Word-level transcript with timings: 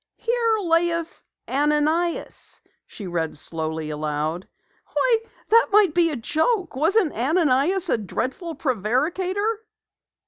"'Here 0.15 0.57
laeth 0.63 1.21
Ananias'" 1.47 2.59
she 2.87 3.05
read 3.05 3.37
slowly 3.37 3.91
aloud. 3.91 4.47
"Why, 4.95 5.17
that 5.49 5.67
might 5.71 5.93
be 5.93 6.09
a 6.09 6.15
joke! 6.15 6.75
Wasn't 6.75 7.13
Ananias 7.13 7.87
a 7.87 7.99
dreadful 7.99 8.55
prevaricator?" 8.55 9.59